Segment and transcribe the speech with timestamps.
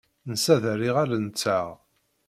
[0.29, 1.67] Nessader iɣallen-nteɣ.